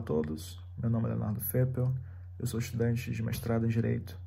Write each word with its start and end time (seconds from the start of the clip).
a 0.00 0.02
todos, 0.02 0.58
meu 0.78 0.88
nome 0.88 1.04
é 1.06 1.08
Leonardo 1.10 1.42
Feppel, 1.42 1.94
eu 2.38 2.46
sou 2.46 2.58
estudante 2.58 3.10
de 3.10 3.22
mestrado 3.22 3.66
em 3.66 3.68
Direito 3.68 4.18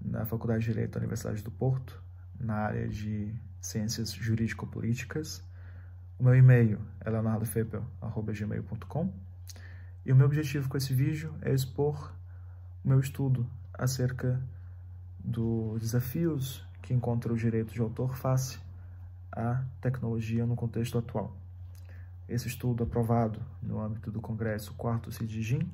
na 0.00 0.24
Faculdade 0.24 0.64
de 0.64 0.72
Direito 0.72 0.92
da 0.92 1.00
Universidade 1.00 1.42
do 1.42 1.50
Porto, 1.50 2.02
na 2.40 2.54
área 2.54 2.88
de 2.88 3.34
Ciências 3.60 4.12
Jurídico-Políticas. 4.12 5.44
O 6.18 6.24
meu 6.24 6.34
e-mail 6.34 6.80
é 7.00 7.10
leonardofeppel.gmail.com 7.10 9.12
e 10.06 10.12
o 10.12 10.16
meu 10.16 10.24
objetivo 10.24 10.66
com 10.66 10.78
esse 10.78 10.94
vídeo 10.94 11.34
é 11.42 11.52
expor 11.52 12.14
o 12.82 12.88
meu 12.88 12.98
estudo 12.98 13.46
acerca 13.74 14.42
dos 15.18 15.78
desafios 15.78 16.66
que 16.80 16.94
encontra 16.94 17.30
o 17.30 17.36
direito 17.36 17.74
de 17.74 17.82
autor 17.82 18.16
face 18.16 18.58
à 19.30 19.62
tecnologia 19.82 20.46
no 20.46 20.56
contexto 20.56 20.96
atual. 20.96 21.36
Esse 22.28 22.48
estudo 22.48 22.82
aprovado 22.82 23.40
no 23.62 23.80
âmbito 23.80 24.10
do 24.10 24.20
Congresso 24.20 24.74
4 24.74 25.12
CIDIGIN, 25.12 25.70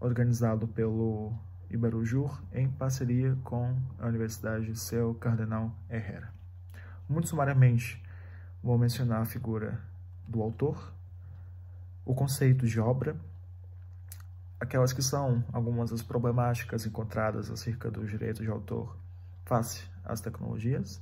organizado 0.00 0.66
pelo 0.66 1.32
Iberujur 1.70 2.42
em 2.52 2.68
parceria 2.68 3.36
com 3.44 3.76
a 3.98 4.06
Universidade 4.06 4.76
Seu 4.76 5.14
Cardenal 5.14 5.72
Herrera. 5.88 6.32
Muito 7.08 7.28
sumariamente, 7.28 8.02
vou 8.62 8.76
mencionar 8.76 9.22
a 9.22 9.24
figura 9.24 9.80
do 10.26 10.42
autor, 10.42 10.92
o 12.04 12.12
conceito 12.12 12.66
de 12.66 12.80
obra, 12.80 13.16
aquelas 14.58 14.92
que 14.92 15.02
são 15.02 15.44
algumas 15.52 15.90
das 15.90 16.02
problemáticas 16.02 16.86
encontradas 16.86 17.50
acerca 17.50 17.90
do 17.90 18.04
direito 18.04 18.42
de 18.42 18.50
autor 18.50 18.96
face 19.44 19.84
às 20.04 20.20
tecnologias, 20.20 21.00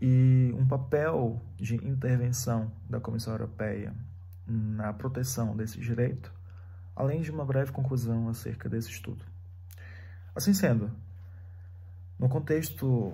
e 0.00 0.54
um 0.56 0.66
papel 0.66 1.42
de 1.56 1.74
intervenção 1.76 2.70
da 2.88 3.00
Comissão 3.00 3.32
Europeia 3.32 3.94
na 4.46 4.92
proteção 4.92 5.56
desse 5.56 5.78
direito, 5.78 6.32
além 6.94 7.20
de 7.20 7.30
uma 7.30 7.44
breve 7.44 7.72
conclusão 7.72 8.28
acerca 8.28 8.68
desse 8.68 8.90
estudo. 8.90 9.24
Assim 10.34 10.54
sendo, 10.54 10.90
no 12.18 12.28
contexto 12.28 13.12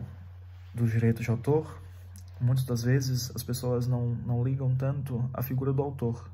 do 0.74 0.86
direito 0.86 1.22
de 1.22 1.30
autor, 1.30 1.80
muitas 2.40 2.64
das 2.64 2.82
vezes 2.82 3.34
as 3.34 3.42
pessoas 3.42 3.86
não, 3.86 4.14
não 4.14 4.44
ligam 4.44 4.74
tanto 4.74 5.28
à 5.32 5.42
figura 5.42 5.72
do 5.72 5.82
autor. 5.82 6.30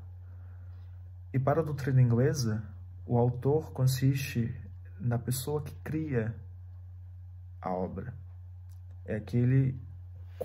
E 1.33 1.39
para 1.39 1.61
a 1.61 1.63
doutrina 1.63 2.01
inglesa, 2.01 2.63
o 3.05 3.17
autor 3.17 3.71
consiste 3.71 4.53
na 4.99 5.17
pessoa 5.17 5.61
que 5.61 5.73
cria 5.83 6.35
a 7.61 7.71
obra. 7.71 8.13
É 9.05 9.15
aquele 9.15 9.79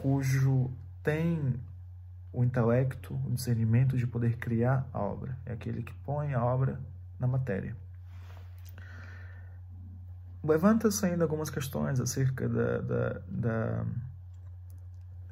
cujo 0.03 0.71
tem 1.03 1.59
o 2.33 2.45
intelecto, 2.45 3.15
o 3.25 3.31
discernimento 3.31 3.97
de 3.97 4.07
poder 4.07 4.37
criar 4.37 4.87
a 4.93 5.01
obra. 5.01 5.37
É 5.47 5.53
aquele 5.53 5.83
que 5.83 5.95
põe 6.05 6.35
a 6.35 6.45
obra 6.45 6.79
na 7.19 7.27
matéria. 7.27 7.75
Levanta-se 10.45 11.07
ainda 11.07 11.25
algumas 11.25 11.49
questões 11.49 11.99
acerca 11.99 12.49
da, 12.49 12.79
da, 12.79 13.21
da 13.27 13.87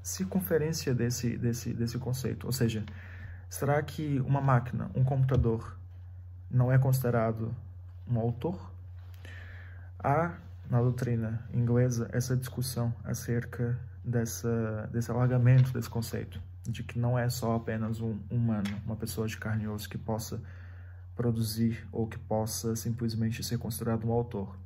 circunferência 0.02 0.94
desse, 0.94 1.36
desse, 1.36 1.74
desse 1.74 1.98
conceito. 1.98 2.46
Ou 2.46 2.52
seja, 2.52 2.84
será 3.50 3.82
que 3.82 4.18
uma 4.20 4.40
máquina, 4.40 4.90
um 4.94 5.04
computador, 5.04 5.78
não 6.50 6.72
é 6.72 6.78
considerado 6.78 7.54
um 8.08 8.18
autor? 8.18 8.72
Há 9.98 10.34
na 10.70 10.80
doutrina 10.80 11.46
inglesa 11.52 12.08
essa 12.12 12.34
discussão 12.34 12.94
acerca 13.04 13.78
dessa, 14.04 14.88
desse 14.92 15.10
alargamento 15.10 15.72
desse 15.72 15.88
conceito, 15.88 16.40
de 16.62 16.82
que 16.82 16.98
não 16.98 17.18
é 17.18 17.28
só 17.30 17.56
apenas 17.56 18.00
um 18.00 18.18
humano, 18.30 18.68
uma 18.84 18.96
pessoa 18.96 19.26
de 19.26 19.36
carne 19.36 19.64
e 19.64 19.68
osso 19.68 19.88
que 19.88 19.96
possa 19.96 20.42
produzir 21.16 21.86
ou 21.90 22.06
que 22.06 22.18
possa 22.18 22.76
simplesmente 22.76 23.42
ser 23.42 23.58
considerado 23.58 24.06
um 24.06 24.12
autor. 24.12 24.56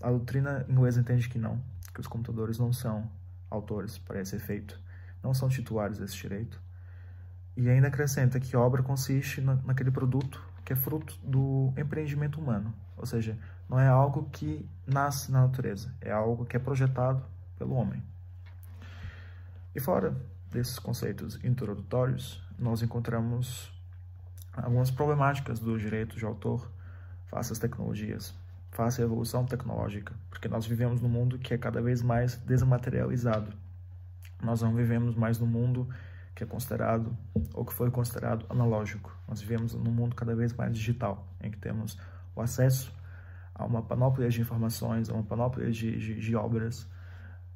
A 0.00 0.10
doutrina 0.10 0.64
inglesa 0.68 1.00
entende 1.00 1.28
que 1.28 1.38
não, 1.38 1.62
que 1.94 2.00
os 2.00 2.06
computadores 2.06 2.58
não 2.58 2.72
são 2.72 3.10
autores 3.50 3.98
para 3.98 4.20
esse 4.20 4.34
efeito, 4.36 4.78
não 5.22 5.32
são 5.32 5.48
titulares 5.48 5.98
desse 5.98 6.16
direito. 6.16 6.60
E 7.56 7.70
ainda 7.70 7.88
acrescenta 7.88 8.38
que 8.38 8.56
obra 8.56 8.82
consiste 8.82 9.40
na, 9.40 9.54
naquele 9.56 9.90
produto 9.90 10.42
que 10.64 10.72
é 10.72 10.76
fruto 10.76 11.16
do 11.22 11.72
empreendimento 11.76 12.40
humano, 12.40 12.74
ou 12.96 13.06
seja, 13.06 13.38
não 13.68 13.78
é 13.78 13.86
algo 13.86 14.28
que 14.30 14.68
nasce 14.84 15.30
na 15.30 15.42
natureza, 15.42 15.94
é 16.00 16.10
algo 16.10 16.44
que 16.44 16.56
é 16.56 16.58
projetado 16.58 17.24
pelo 17.56 17.74
homem. 17.74 18.02
E 19.76 19.80
fora 19.80 20.16
desses 20.50 20.78
conceitos 20.78 21.38
introdutórios, 21.44 22.42
nós 22.58 22.80
encontramos 22.80 23.70
algumas 24.54 24.90
problemáticas 24.90 25.58
do 25.58 25.78
direito 25.78 26.16
de 26.16 26.24
autor 26.24 26.72
face 27.26 27.52
às 27.52 27.58
tecnologias, 27.58 28.34
face 28.70 29.02
à 29.02 29.04
evolução 29.04 29.44
tecnológica, 29.44 30.14
porque 30.30 30.48
nós 30.48 30.64
vivemos 30.64 31.02
num 31.02 31.10
mundo 31.10 31.38
que 31.38 31.52
é 31.52 31.58
cada 31.58 31.82
vez 31.82 32.00
mais 32.00 32.36
desmaterializado. 32.36 33.52
Nós 34.42 34.62
não 34.62 34.74
vivemos 34.74 35.14
mais 35.14 35.38
no 35.38 35.46
mundo 35.46 35.86
que 36.34 36.42
é 36.42 36.46
considerado 36.46 37.14
ou 37.52 37.62
que 37.62 37.74
foi 37.74 37.90
considerado 37.90 38.46
analógico. 38.48 39.14
Nós 39.28 39.42
vivemos 39.42 39.74
num 39.74 39.92
mundo 39.92 40.16
cada 40.16 40.34
vez 40.34 40.54
mais 40.54 40.74
digital, 40.74 41.28
em 41.38 41.50
que 41.50 41.58
temos 41.58 41.98
o 42.34 42.40
acesso 42.40 42.90
a 43.54 43.66
uma 43.66 43.82
panóplia 43.82 44.30
de 44.30 44.40
informações, 44.40 45.10
a 45.10 45.12
uma 45.12 45.22
panóplia 45.22 45.70
de, 45.70 45.98
de, 45.98 46.18
de 46.18 46.34
obras 46.34 46.88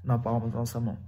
na 0.05 0.19
palma 0.19 0.51
da 0.51 0.59
nossa 0.59 0.79
mão. 0.79 0.99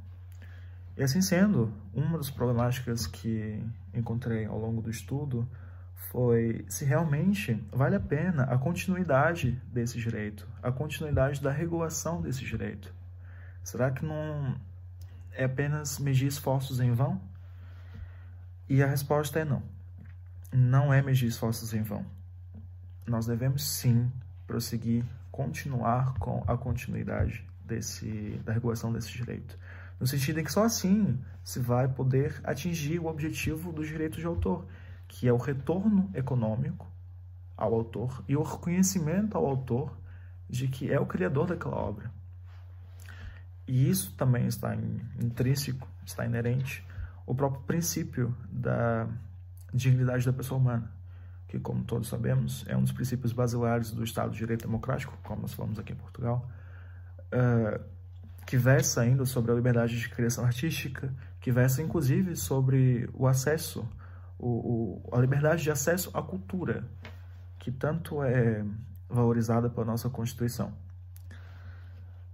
E 0.97 1.03
assim 1.03 1.23
sendo, 1.23 1.73
uma 1.95 2.19
das 2.19 2.31
problemáticas 2.31 3.07
que 3.07 3.65
encontrei 3.95 4.45
ao 4.45 4.59
longo 4.59 4.83
do 4.83 4.91
estudo 4.91 5.49
foi 5.95 6.67
se 6.69 6.85
realmente 6.85 7.55
vale 7.73 7.97
a 7.97 8.01
pena 8.01 8.45
a 8.45 8.59
continuidade 8.59 9.53
desse 9.73 9.99
direito, 9.99 10.47
a 10.63 10.71
continuidade 10.71 11.41
da 11.41 11.51
regulação 11.51 12.21
desse 12.21 12.45
direito. 12.45 12.95
Será 13.65 13.91
que 13.91 14.05
não 14.05 14.61
é 15.33 15.45
apenas 15.45 15.99
medir 15.99 16.27
esforços 16.27 16.81
em 16.81 16.93
vão? 16.93 17.19
E 18.69 18.83
a 18.83 18.87
resposta 18.87 19.39
é 19.39 19.45
não. 19.45 19.63
Não 20.53 20.93
é 20.93 21.01
medir 21.01 21.27
esforços 21.27 21.73
em 21.73 21.83
vão. 21.83 22.05
Nós 23.07 23.27
devemos 23.27 23.67
sim 23.67 24.13
prosseguir, 24.47 25.05
continuar 25.31 26.15
com 26.19 26.45
a 26.47 26.59
continuidade 26.59 27.47
desse, 27.65 28.39
da 28.45 28.53
regulação 28.53 28.93
desse 28.93 29.11
direito 29.11 29.57
no 30.03 30.09
sentido 30.09 30.41
em 30.41 30.45
que 30.45 30.51
só 30.51 30.65
assim 30.65 31.17
se 31.45 31.61
vai 31.61 31.87
poder 31.87 32.41
atingir 32.43 32.99
o 32.99 33.07
objetivo 33.07 33.73
do 33.73 33.85
direito 33.85 34.19
de 34.19 34.27
autor, 34.27 34.67
que 35.07 35.29
é 35.29 35.33
o 35.33 35.37
retorno 35.37 36.11
econômico 36.13 36.91
ao 37.57 37.73
autor 37.73 38.25
e 38.27 38.37
o 38.37 38.43
reconhecimento 38.43 39.39
ao 39.39 39.47
autor 39.47 39.97
de 40.51 40.67
que 40.67 40.91
é 40.91 40.99
o 40.99 41.07
criador 41.07 41.47
daquela 41.47 41.77
obra. 41.77 42.11
E 43.65 43.89
isso 43.89 44.13
também 44.17 44.49
está 44.49 44.75
intrínseco, 44.75 45.87
está 46.05 46.27
inerente 46.27 46.85
ao 47.25 47.33
próprio 47.33 47.63
princípio 47.63 48.37
da 48.51 49.07
dignidade 49.73 50.27
da 50.27 50.33
pessoa 50.33 50.59
humana, 50.61 50.93
que, 51.47 51.61
como 51.61 51.85
todos 51.85 52.09
sabemos, 52.09 52.65
é 52.67 52.77
um 52.77 52.83
dos 52.83 52.91
princípios 52.91 53.33
basilares 53.33 53.93
do 53.93 54.03
Estado 54.03 54.33
de 54.33 54.39
Direito 54.39 54.63
Democrático, 54.63 55.17
como 55.23 55.43
nós 55.43 55.53
falamos 55.55 55.79
aqui 55.79 55.93
em 55.93 55.97
Portugal. 55.97 56.51
Uh, 57.33 57.92
que 58.47 58.57
versa 58.57 59.01
ainda 59.03 59.25
sobre 59.25 59.53
a 59.53 59.55
liberdade 59.55 59.99
de 59.99 60.09
criação 60.09 60.45
artística, 60.45 61.15
que 61.41 61.51
versa 61.51 61.83
inclusive 61.83 62.37
sobre 62.37 63.09
o 63.13 63.27
acesso, 63.27 63.89
o, 64.39 65.03
o, 65.09 65.17
a 65.17 65.21
liberdade 65.21 65.63
de 65.63 65.71
acesso 65.71 66.11
à 66.15 66.23
cultura, 66.23 66.85
que 67.59 67.71
tanto 67.71 68.23
é 68.23 68.65
valorizada 69.09 69.71
pela 69.71 69.87
nossa 69.87 70.11
Constituição. 70.11 70.73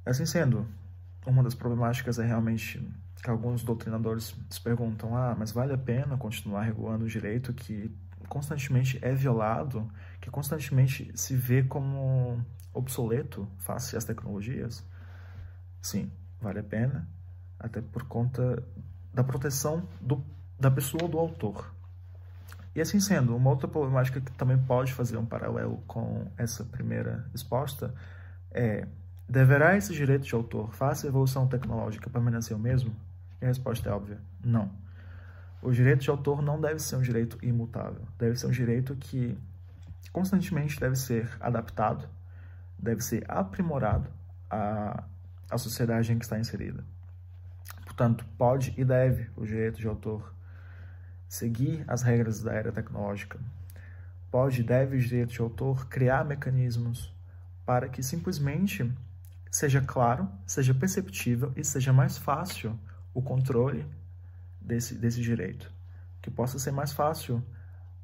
Assim 0.04 0.24
sendo, 0.24 0.66
uma 1.26 1.42
das 1.42 1.54
problemáticas 1.54 2.18
é 2.18 2.24
realmente 2.24 2.82
que 3.22 3.28
alguns 3.28 3.62
doutrinadores 3.62 4.34
se 4.48 4.60
perguntam: 4.60 5.16
ah, 5.16 5.36
mas 5.38 5.52
vale 5.52 5.72
a 5.72 5.78
pena 5.78 6.16
continuar 6.16 6.62
regulando 6.62 7.04
o 7.04 7.08
direito 7.08 7.52
que 7.52 7.94
constantemente 8.28 8.98
é 9.02 9.14
violado, 9.14 9.90
que 10.20 10.30
constantemente 10.30 11.10
se 11.14 11.34
vê 11.34 11.62
como 11.62 12.44
obsoleto 12.72 13.48
face 13.58 13.96
às 13.96 14.04
tecnologias? 14.04 14.84
Sim, 15.80 16.10
vale 16.40 16.60
a 16.60 16.64
pena, 16.64 17.08
até 17.58 17.80
por 17.80 18.04
conta 18.04 18.62
da 19.12 19.24
proteção 19.24 19.88
do, 20.00 20.24
da 20.58 20.70
pessoa 20.70 21.08
do 21.08 21.18
autor. 21.18 21.72
E 22.74 22.80
assim 22.80 23.00
sendo, 23.00 23.34
uma 23.34 23.50
outra 23.50 23.66
problemática 23.66 24.20
que 24.20 24.30
também 24.32 24.58
pode 24.58 24.92
fazer 24.92 25.16
um 25.16 25.26
paralelo 25.26 25.82
com 25.86 26.30
essa 26.36 26.64
primeira 26.64 27.28
exposta 27.34 27.94
é: 28.52 28.86
deverá 29.28 29.76
esse 29.76 29.92
direito 29.92 30.24
de 30.24 30.34
autor, 30.34 30.72
face 30.72 31.06
à 31.06 31.08
evolução 31.08 31.46
tecnológica, 31.48 32.08
permanecer 32.08 32.56
o 32.56 32.60
mesmo? 32.60 32.94
E 33.40 33.44
a 33.44 33.48
resposta 33.48 33.88
é 33.88 33.92
óbvia: 33.92 34.20
não. 34.44 34.70
O 35.60 35.72
direito 35.72 36.02
de 36.02 36.10
autor 36.10 36.40
não 36.40 36.60
deve 36.60 36.78
ser 36.78 36.96
um 36.96 37.02
direito 37.02 37.36
imutável, 37.42 38.06
deve 38.16 38.36
ser 38.36 38.46
um 38.46 38.52
direito 38.52 38.94
que 38.94 39.36
constantemente 40.12 40.78
deve 40.78 40.94
ser 40.94 41.28
adaptado, 41.40 42.08
deve 42.78 43.00
ser 43.00 43.24
aprimorado 43.28 44.08
a 44.48 45.02
a 45.50 45.58
sociedade 45.58 46.12
em 46.12 46.18
que 46.18 46.24
está 46.24 46.38
inserida. 46.38 46.84
Portanto, 47.84 48.24
pode 48.36 48.74
e 48.76 48.84
deve 48.84 49.30
o 49.36 49.44
direito 49.44 49.78
de 49.78 49.86
autor 49.86 50.34
seguir 51.28 51.84
as 51.86 52.02
regras 52.02 52.42
da 52.42 52.52
era 52.52 52.72
tecnológica, 52.72 53.38
pode 54.30 54.60
e 54.60 54.64
deve 54.64 54.96
o 54.96 55.00
direito 55.00 55.32
de 55.32 55.40
autor 55.40 55.86
criar 55.88 56.24
mecanismos 56.24 57.12
para 57.66 57.88
que 57.88 58.02
simplesmente 58.02 58.90
seja 59.50 59.80
claro, 59.80 60.28
seja 60.46 60.74
perceptível 60.74 61.52
e 61.56 61.64
seja 61.64 61.92
mais 61.92 62.16
fácil 62.16 62.78
o 63.12 63.20
controle 63.20 63.84
desse, 64.60 64.94
desse 64.94 65.20
direito. 65.20 65.70
Que 66.22 66.30
possa 66.30 66.58
ser 66.58 66.70
mais 66.70 66.92
fácil 66.92 67.42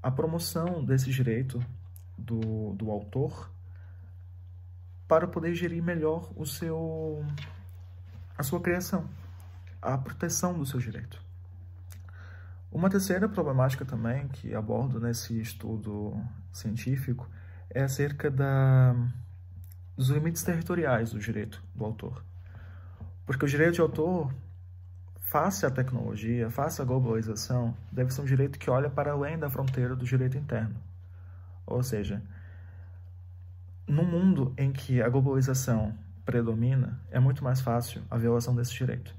a 0.02 0.10
promoção 0.10 0.84
desse 0.84 1.10
direito 1.10 1.64
do, 2.16 2.74
do 2.74 2.90
autor 2.90 3.50
para 5.14 5.28
poder 5.28 5.54
gerir 5.54 5.80
melhor 5.80 6.28
o 6.34 6.44
seu, 6.44 7.24
a 8.36 8.42
sua 8.42 8.60
criação, 8.60 9.08
a 9.80 9.96
proteção 9.96 10.58
do 10.58 10.66
seu 10.66 10.80
direito. 10.80 11.22
Uma 12.68 12.90
terceira 12.90 13.28
problemática 13.28 13.84
também 13.84 14.26
que 14.26 14.52
abordo 14.56 14.98
nesse 14.98 15.40
estudo 15.40 16.20
científico 16.52 17.30
é 17.70 17.84
acerca 17.84 18.28
da, 18.28 18.92
dos 19.96 20.08
limites 20.08 20.42
territoriais 20.42 21.12
do 21.12 21.20
direito 21.20 21.62
do 21.72 21.84
autor. 21.84 22.24
Porque 23.24 23.44
o 23.44 23.48
direito 23.48 23.74
de 23.74 23.82
autor, 23.82 24.34
face 25.20 25.64
à 25.64 25.70
tecnologia, 25.70 26.50
face 26.50 26.82
à 26.82 26.84
globalização, 26.84 27.72
deve 27.92 28.12
ser 28.12 28.20
um 28.20 28.24
direito 28.24 28.58
que 28.58 28.68
olha 28.68 28.90
para 28.90 29.12
além 29.12 29.38
da 29.38 29.48
fronteira 29.48 29.94
do 29.94 30.04
direito 30.04 30.36
interno. 30.36 30.74
Ou 31.64 31.84
seja, 31.84 32.20
num 33.86 34.04
mundo 34.04 34.52
em 34.56 34.72
que 34.72 35.02
a 35.02 35.08
globalização 35.08 35.94
predomina, 36.24 37.00
é 37.10 37.20
muito 37.20 37.44
mais 37.44 37.60
fácil 37.60 38.02
a 38.10 38.16
violação 38.16 38.54
desse 38.54 38.72
direito. 38.72 39.14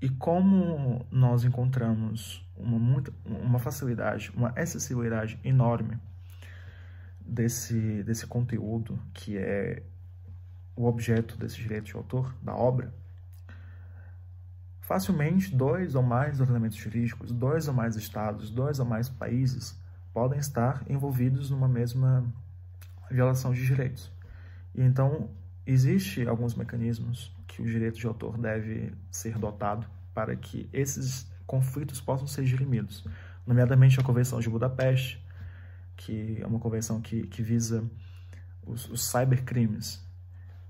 E 0.00 0.08
como 0.08 1.06
nós 1.10 1.44
encontramos 1.44 2.44
uma, 2.56 2.78
muito, 2.78 3.14
uma 3.24 3.58
facilidade, 3.58 4.32
uma 4.34 4.50
acessibilidade 4.56 5.38
enorme 5.44 5.98
desse, 7.20 8.02
desse 8.02 8.26
conteúdo 8.26 8.98
que 9.12 9.36
é 9.36 9.82
o 10.74 10.86
objeto 10.86 11.36
desse 11.36 11.56
direito 11.56 11.84
de 11.84 11.94
autor, 11.94 12.34
da 12.42 12.54
obra, 12.54 12.92
facilmente 14.80 15.54
dois 15.54 15.94
ou 15.94 16.02
mais 16.02 16.40
ordenamentos 16.40 16.78
jurídicos, 16.78 17.30
dois 17.30 17.68
ou 17.68 17.74
mais 17.74 17.94
estados, 17.96 18.50
dois 18.50 18.80
ou 18.80 18.86
mais 18.86 19.08
países 19.08 19.78
podem 20.12 20.38
estar 20.38 20.82
envolvidos 20.88 21.50
numa 21.50 21.68
mesma 21.68 22.24
violação 23.10 23.52
de 23.52 23.64
direitos. 23.64 24.10
E 24.74 24.82
então, 24.82 25.30
existe 25.66 26.26
alguns 26.26 26.54
mecanismos 26.54 27.34
que 27.46 27.60
o 27.60 27.64
direito 27.64 27.98
de 27.98 28.06
autor 28.06 28.38
deve 28.38 28.92
ser 29.10 29.38
dotado 29.38 29.86
para 30.14 30.36
que 30.36 30.68
esses 30.72 31.30
conflitos 31.46 32.00
possam 32.00 32.26
ser 32.26 32.44
dirimidos, 32.44 33.04
nomeadamente 33.46 33.98
a 33.98 34.02
Convenção 34.02 34.38
de 34.38 34.48
Budapeste, 34.48 35.24
que 35.96 36.38
é 36.40 36.46
uma 36.46 36.58
convenção 36.58 37.00
que, 37.00 37.26
que 37.26 37.42
visa 37.42 37.84
os, 38.64 38.88
os 38.88 39.10
cybercrimes 39.10 40.02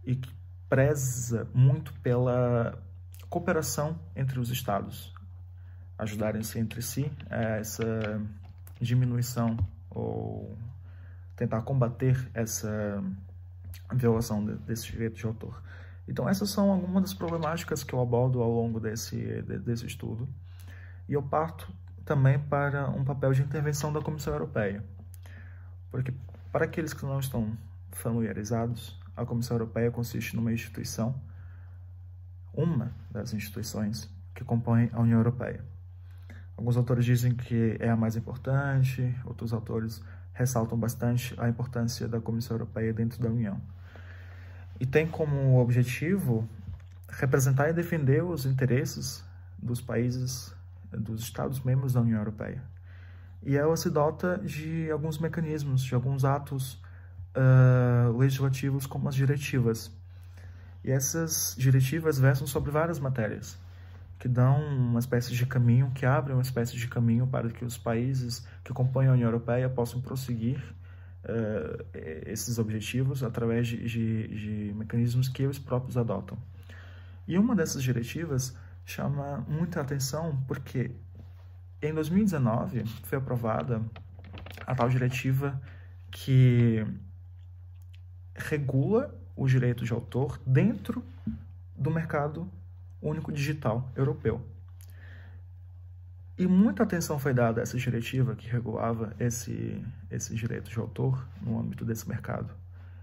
e 0.04 0.16
que 0.16 0.32
preza 0.68 1.48
muito 1.52 1.92
pela 2.00 2.82
cooperação 3.28 3.98
entre 4.16 4.40
os 4.40 4.50
estados, 4.50 5.12
ajudarem-se 5.98 6.58
entre 6.58 6.82
si 6.82 7.10
essa 7.28 8.20
diminuição 8.80 9.56
ou 9.90 10.56
tentar 11.40 11.62
combater 11.62 12.30
essa 12.34 13.02
violação 13.94 14.44
desse 14.44 14.92
direito 14.92 15.16
de 15.16 15.24
autor. 15.24 15.62
Então 16.06 16.28
essas 16.28 16.50
são 16.50 16.70
algumas 16.70 17.02
das 17.02 17.14
problemáticas 17.14 17.82
que 17.82 17.94
eu 17.94 18.00
abordo 18.00 18.42
ao 18.42 18.50
longo 18.52 18.78
desse, 18.78 19.40
desse 19.64 19.86
estudo. 19.86 20.28
E 21.08 21.14
eu 21.14 21.22
parto 21.22 21.72
também 22.04 22.38
para 22.38 22.90
um 22.90 23.02
papel 23.02 23.32
de 23.32 23.40
intervenção 23.40 23.90
da 23.90 24.02
Comissão 24.02 24.34
Europeia. 24.34 24.84
Porque 25.90 26.12
para 26.52 26.66
aqueles 26.66 26.92
que 26.92 27.06
não 27.06 27.18
estão 27.18 27.56
familiarizados, 27.90 29.00
a 29.16 29.24
Comissão 29.24 29.56
Europeia 29.56 29.90
consiste 29.90 30.36
numa 30.36 30.52
instituição, 30.52 31.14
uma 32.52 32.92
das 33.10 33.32
instituições 33.32 34.10
que 34.34 34.44
compõem 34.44 34.90
a 34.92 35.00
União 35.00 35.18
Europeia. 35.18 35.64
Alguns 36.54 36.76
autores 36.76 37.06
dizem 37.06 37.34
que 37.34 37.78
é 37.80 37.88
a 37.88 37.96
mais 37.96 38.14
importante, 38.14 39.18
outros 39.24 39.54
autores 39.54 40.02
ressaltam 40.32 40.78
bastante 40.78 41.34
a 41.38 41.48
importância 41.48 42.08
da 42.08 42.20
Comissão 42.20 42.56
Europeia 42.56 42.92
dentro 42.92 43.20
da 43.20 43.28
União. 43.28 43.60
E 44.78 44.86
tem 44.86 45.06
como 45.06 45.58
objetivo 45.60 46.48
representar 47.08 47.68
e 47.68 47.72
defender 47.72 48.24
os 48.24 48.46
interesses 48.46 49.24
dos 49.58 49.80
países, 49.80 50.54
dos 50.90 51.22
Estados-membros 51.22 51.92
da 51.92 52.00
União 52.00 52.18
Europeia. 52.18 52.62
E 53.42 53.56
ela 53.56 53.76
se 53.76 53.90
dota 53.90 54.38
de 54.38 54.90
alguns 54.90 55.18
mecanismos, 55.18 55.82
de 55.82 55.94
alguns 55.94 56.24
atos 56.24 56.74
uh, 57.34 58.16
legislativos, 58.16 58.86
como 58.86 59.08
as 59.08 59.14
diretivas. 59.14 59.90
E 60.84 60.90
essas 60.90 61.54
diretivas 61.58 62.18
versam 62.18 62.46
sobre 62.46 62.70
várias 62.70 62.98
matérias 62.98 63.58
que 64.20 64.28
dão 64.28 64.62
uma 64.62 65.00
espécie 65.00 65.34
de 65.34 65.46
caminho, 65.46 65.90
que 65.94 66.04
abrem 66.04 66.36
uma 66.36 66.42
espécie 66.42 66.76
de 66.76 66.86
caminho 66.86 67.26
para 67.26 67.48
que 67.48 67.64
os 67.64 67.78
países 67.78 68.46
que 68.62 68.70
compõem 68.70 69.08
a 69.08 69.12
União 69.12 69.26
Europeia 69.26 69.66
possam 69.66 69.98
prosseguir 70.02 70.62
uh, 71.24 71.86
esses 72.26 72.58
objetivos 72.58 73.22
através 73.22 73.66
de, 73.66 73.78
de, 73.78 74.28
de, 74.28 74.74
mecanismos 74.74 75.26
que 75.26 75.42
eles 75.42 75.58
próprios 75.58 75.96
adotam. 75.96 76.36
E 77.26 77.38
uma 77.38 77.56
dessas 77.56 77.82
diretivas 77.82 78.54
chama 78.84 79.42
muita 79.48 79.80
atenção 79.80 80.38
porque 80.46 80.90
em 81.80 81.94
2019 81.94 82.84
foi 83.04 83.16
aprovada 83.16 83.80
a 84.66 84.74
tal 84.74 84.90
diretiva 84.90 85.58
que 86.10 86.86
regula 88.34 89.18
o 89.34 89.46
direito 89.46 89.82
de 89.82 89.94
autor 89.94 90.38
dentro 90.44 91.02
do 91.74 91.90
mercado 91.90 92.46
único 93.02 93.32
digital 93.32 93.90
europeu. 93.96 94.40
E 96.38 96.46
muita 96.46 96.82
atenção 96.82 97.18
foi 97.18 97.34
dada 97.34 97.60
a 97.60 97.62
essa 97.62 97.76
diretiva 97.76 98.34
que 98.34 98.48
regulava 98.48 99.14
esse, 99.20 99.84
esse 100.10 100.34
direito 100.34 100.70
de 100.70 100.78
autor 100.78 101.26
no 101.42 101.60
âmbito 101.60 101.84
desse 101.84 102.08
mercado 102.08 102.54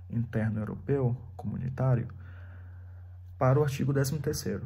interno 0.09 0.59
europeu, 0.59 1.15
comunitário, 1.35 2.07
para 3.37 3.59
o 3.59 3.63
artigo 3.63 3.93
13º. 3.93 4.63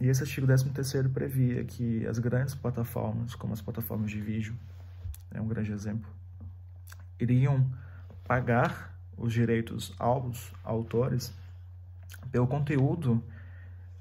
E 0.00 0.08
esse 0.08 0.22
artigo 0.22 0.46
13º 0.46 1.12
previa 1.12 1.64
que 1.64 2.06
as 2.06 2.18
grandes 2.18 2.54
plataformas, 2.54 3.34
como 3.34 3.52
as 3.52 3.60
plataformas 3.60 4.10
de 4.10 4.20
vídeo, 4.20 4.56
é 5.30 5.40
um 5.40 5.46
grande 5.46 5.70
exemplo, 5.70 6.10
iriam 7.20 7.64
pagar 8.24 8.98
os 9.16 9.32
direitos 9.32 9.94
aos 9.98 10.52
autores 10.64 11.32
pelo 12.32 12.46
conteúdo 12.46 13.22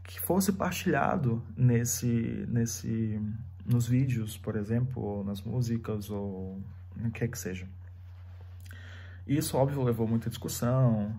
que 0.10 0.20
fosse 0.20 0.52
partilhado 0.52 1.40
nesse, 1.56 2.44
nesse, 2.50 3.22
nos 3.64 3.88
vídeos, 3.88 4.36
por 4.36 4.56
exemplo, 4.56 5.04
ou 5.04 5.24
nas 5.24 5.40
músicas, 5.44 6.10
ou 6.10 6.60
o 7.00 7.12
que 7.14 7.24
é 7.24 7.28
que 7.28 7.38
seja. 7.38 7.68
Isso, 9.28 9.56
óbvio, 9.56 9.84
levou 9.84 10.08
muita 10.08 10.28
discussão. 10.28 11.16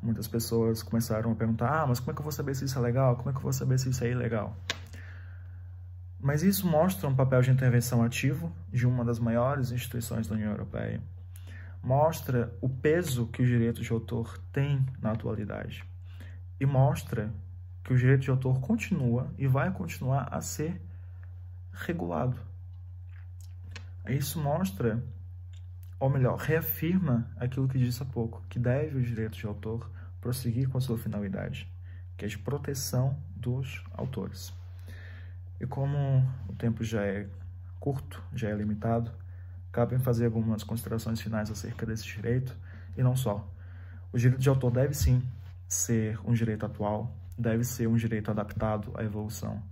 Muitas 0.00 0.28
pessoas 0.28 0.80
começaram 0.80 1.32
a 1.32 1.34
perguntar: 1.34 1.82
ah, 1.82 1.86
mas 1.88 1.98
como 1.98 2.12
é 2.12 2.14
que 2.14 2.20
eu 2.20 2.22
vou 2.22 2.30
saber 2.30 2.54
se 2.54 2.66
isso 2.66 2.78
é 2.78 2.80
legal? 2.80 3.16
Como 3.16 3.30
é 3.30 3.32
que 3.32 3.38
eu 3.38 3.42
vou 3.42 3.52
saber 3.52 3.76
se 3.80 3.90
isso 3.90 4.04
é 4.04 4.10
ilegal? 4.12 4.56
Mas 6.20 6.44
isso 6.44 6.68
mostra 6.68 7.08
um 7.08 7.16
papel 7.16 7.42
de 7.42 7.50
intervenção 7.50 8.00
ativo 8.00 8.54
de 8.72 8.86
uma 8.86 9.04
das 9.04 9.18
maiores 9.18 9.72
instituições 9.72 10.28
da 10.28 10.36
União 10.36 10.52
Europeia. 10.52 11.02
Mostra 11.82 12.56
o 12.60 12.68
peso 12.68 13.26
que 13.26 13.42
o 13.42 13.46
direito 13.46 13.82
de 13.82 13.92
autor 13.92 14.38
tem 14.52 14.86
na 15.02 15.10
atualidade. 15.10 15.84
E 16.60 16.64
mostra 16.64 17.34
que 17.90 17.94
o 17.94 17.98
direito 17.98 18.20
de 18.20 18.30
autor 18.30 18.60
continua 18.60 19.34
e 19.36 19.48
vai 19.48 19.72
continuar 19.72 20.28
a 20.30 20.40
ser 20.40 20.80
regulado. 21.72 22.38
Isso 24.08 24.40
mostra, 24.40 25.02
ou 25.98 26.08
melhor, 26.08 26.38
reafirma 26.38 27.28
aquilo 27.36 27.66
que 27.66 27.80
disse 27.80 28.00
há 28.00 28.06
pouco, 28.06 28.44
que 28.48 28.60
deve 28.60 28.96
o 28.96 29.02
direito 29.02 29.36
de 29.36 29.44
autor 29.44 29.90
prosseguir 30.20 30.68
com 30.68 30.78
a 30.78 30.80
sua 30.80 30.96
finalidade, 30.96 31.68
que 32.16 32.24
é 32.24 32.28
de 32.28 32.38
proteção 32.38 33.20
dos 33.34 33.82
autores. 33.94 34.54
E 35.60 35.66
como 35.66 36.24
o 36.48 36.52
tempo 36.52 36.84
já 36.84 37.04
é 37.04 37.26
curto, 37.80 38.22
já 38.32 38.50
é 38.50 38.54
limitado, 38.54 39.10
cabe 39.72 39.98
fazer 39.98 40.26
algumas 40.26 40.62
considerações 40.62 41.20
finais 41.20 41.50
acerca 41.50 41.84
desse 41.84 42.04
direito, 42.04 42.56
e 42.96 43.02
não 43.02 43.16
só. 43.16 43.52
O 44.12 44.16
direito 44.16 44.40
de 44.40 44.48
autor 44.48 44.70
deve 44.70 44.94
sim 44.94 45.20
ser 45.66 46.20
um 46.24 46.32
direito 46.32 46.64
atual, 46.64 47.16
deve 47.40 47.64
ser 47.64 47.88
um 47.88 47.96
direito 47.96 48.30
adaptado 48.30 48.92
à 48.94 49.02
evolução. 49.02 49.62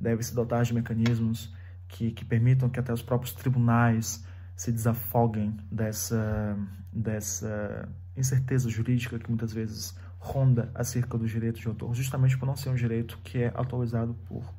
Deve 0.00 0.22
se 0.22 0.34
dotar 0.34 0.64
de 0.64 0.74
mecanismos 0.74 1.54
que, 1.86 2.10
que 2.12 2.24
permitam 2.24 2.68
que 2.68 2.80
até 2.80 2.92
os 2.92 3.02
próprios 3.02 3.34
tribunais 3.34 4.24
se 4.56 4.72
desafoguem 4.72 5.56
dessa, 5.70 6.56
dessa 6.92 7.88
incerteza 8.16 8.68
jurídica 8.68 9.18
que 9.18 9.28
muitas 9.28 9.52
vezes 9.52 9.96
ronda 10.18 10.70
acerca 10.74 11.16
do 11.16 11.26
direito 11.26 11.60
de 11.60 11.68
autor, 11.68 11.94
justamente 11.94 12.36
por 12.36 12.46
não 12.46 12.56
ser 12.56 12.70
um 12.70 12.74
direito 12.74 13.18
que 13.22 13.38
é 13.38 13.52
atualizado 13.54 14.14
por, 14.26 14.52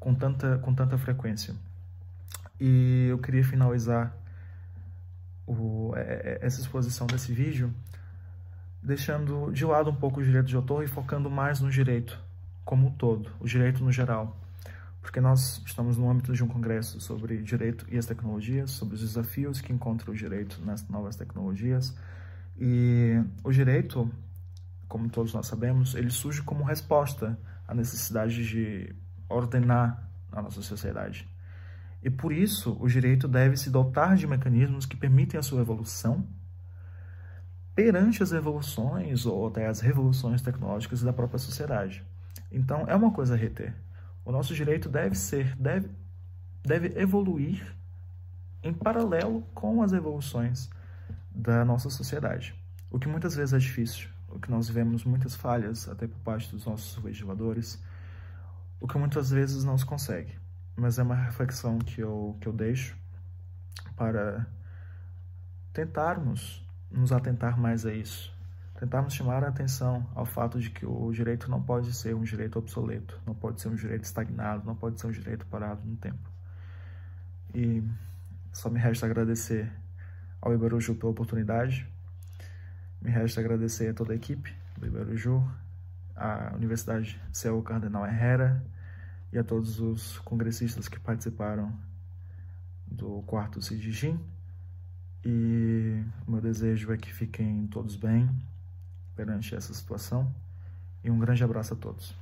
com, 0.00 0.14
tanta, 0.14 0.58
com 0.58 0.74
tanta 0.74 0.96
frequência. 0.96 1.54
E 2.58 3.08
eu 3.10 3.18
queria 3.18 3.44
finalizar 3.44 4.16
o, 5.46 5.92
é, 5.96 6.00
é, 6.00 6.38
essa 6.40 6.60
exposição 6.60 7.06
desse 7.06 7.32
vídeo, 7.32 7.72
deixando 8.84 9.50
de 9.50 9.64
lado 9.64 9.88
um 9.88 9.94
pouco 9.94 10.20
o 10.20 10.22
direito 10.22 10.46
de 10.46 10.56
autor 10.56 10.84
e 10.84 10.86
focando 10.86 11.30
mais 11.30 11.58
no 11.60 11.70
direito 11.70 12.20
como 12.64 12.88
um 12.88 12.90
todo, 12.90 13.30
o 13.40 13.46
direito 13.46 13.82
no 13.82 13.90
geral. 13.90 14.38
Porque 15.00 15.20
nós 15.20 15.62
estamos 15.66 15.96
no 15.96 16.10
âmbito 16.10 16.32
de 16.32 16.44
um 16.44 16.48
congresso 16.48 17.00
sobre 17.00 17.42
direito 17.42 17.86
e 17.90 17.98
as 17.98 18.06
tecnologias, 18.06 18.70
sobre 18.70 18.94
os 18.94 19.00
desafios 19.00 19.60
que 19.60 19.72
encontra 19.72 20.10
o 20.10 20.14
direito 20.14 20.60
nas 20.64 20.86
novas 20.88 21.16
tecnologias. 21.16 21.94
E 22.58 23.22
o 23.42 23.50
direito, 23.50 24.10
como 24.88 25.08
todos 25.08 25.34
nós 25.34 25.46
sabemos, 25.46 25.94
ele 25.94 26.10
surge 26.10 26.42
como 26.42 26.62
resposta 26.62 27.38
à 27.66 27.74
necessidade 27.74 28.46
de 28.46 28.94
ordenar 29.28 30.08
a 30.32 30.40
nossa 30.40 30.62
sociedade. 30.62 31.28
E 32.02 32.08
por 32.08 32.32
isso, 32.32 32.76
o 32.80 32.88
direito 32.88 33.26
deve 33.26 33.56
se 33.56 33.70
dotar 33.70 34.16
de 34.16 34.26
mecanismos 34.26 34.86
que 34.86 34.96
permitem 34.96 35.38
a 35.38 35.42
sua 35.42 35.60
evolução 35.60 36.26
perante 37.74 38.22
as 38.22 38.32
evoluções 38.32 39.26
ou 39.26 39.48
até 39.48 39.66
as 39.66 39.80
revoluções 39.80 40.42
tecnológicas 40.42 41.02
da 41.02 41.12
própria 41.12 41.38
sociedade. 41.38 42.04
Então, 42.50 42.84
é 42.86 42.94
uma 42.94 43.10
coisa 43.10 43.34
a 43.34 43.36
reter. 43.36 43.74
O 44.24 44.30
nosso 44.30 44.54
direito 44.54 44.88
deve 44.88 45.14
ser, 45.14 45.54
deve, 45.56 45.90
deve 46.62 46.98
evoluir 46.98 47.74
em 48.62 48.72
paralelo 48.72 49.42
com 49.54 49.82
as 49.82 49.92
evoluções 49.92 50.70
da 51.30 51.64
nossa 51.64 51.90
sociedade. 51.90 52.54
O 52.90 52.98
que 52.98 53.08
muitas 53.08 53.34
vezes 53.34 53.52
é 53.52 53.58
difícil, 53.58 54.08
o 54.28 54.38
que 54.38 54.50
nós 54.50 54.68
vemos 54.68 55.04
muitas 55.04 55.34
falhas 55.34 55.88
até 55.88 56.06
por 56.06 56.18
parte 56.20 56.50
dos 56.50 56.64
nossos 56.64 57.02
legisladores, 57.02 57.82
o 58.80 58.86
que 58.86 58.96
muitas 58.96 59.30
vezes 59.30 59.64
não 59.64 59.76
se 59.76 59.84
consegue 59.84 60.44
mas 60.76 60.98
é 60.98 61.02
uma 61.02 61.14
reflexão 61.14 61.78
que 61.78 62.00
eu, 62.00 62.36
que 62.40 62.48
eu 62.48 62.52
deixo 62.52 62.96
para 63.96 64.46
tentarmos 65.72 66.63
nos 66.94 67.12
atentar 67.12 67.58
mais 67.58 67.84
a 67.84 67.92
isso, 67.92 68.32
tentarmos 68.78 69.14
chamar 69.14 69.44
a 69.44 69.48
atenção 69.48 70.06
ao 70.14 70.24
fato 70.24 70.60
de 70.60 70.70
que 70.70 70.86
o 70.86 71.10
direito 71.12 71.50
não 71.50 71.62
pode 71.62 71.92
ser 71.92 72.14
um 72.14 72.22
direito 72.22 72.58
obsoleto, 72.58 73.20
não 73.26 73.34
pode 73.34 73.60
ser 73.60 73.68
um 73.68 73.74
direito 73.74 74.04
estagnado, 74.04 74.64
não 74.64 74.74
pode 74.74 75.00
ser 75.00 75.06
um 75.06 75.10
direito 75.10 75.46
parado 75.46 75.80
no 75.84 75.96
tempo. 75.96 76.30
E 77.54 77.82
só 78.52 78.70
me 78.70 78.78
resta 78.78 79.06
agradecer 79.06 79.70
ao 80.40 80.52
Ibaruju 80.52 80.94
pela 80.94 81.12
oportunidade, 81.12 81.86
me 83.00 83.10
resta 83.10 83.40
agradecer 83.40 83.90
a 83.90 83.94
toda 83.94 84.12
a 84.12 84.16
equipe 84.16 84.54
do 84.78 84.86
Ibaruju, 84.86 85.42
a 86.16 86.52
Universidade 86.54 87.20
Céu 87.32 87.60
Cardenal 87.62 88.06
Herrera, 88.06 88.64
e 89.34 89.38
a 89.38 89.42
todos 89.42 89.80
os 89.80 90.18
congressistas 90.20 90.86
que 90.86 90.98
participaram 91.00 91.76
do 92.86 93.20
quarto 93.22 93.60
CIDIGIM. 93.60 94.20
E 95.24 96.02
meu 96.28 96.40
desejo 96.40 96.92
é 96.92 96.98
que 96.98 97.12
fiquem 97.12 97.66
todos 97.66 97.96
bem 97.96 98.28
perante 99.16 99.54
essa 99.54 99.72
situação. 99.72 100.34
E 101.02 101.10
um 101.10 101.18
grande 101.18 101.42
abraço 101.42 101.74
a 101.74 101.76
todos. 101.76 102.14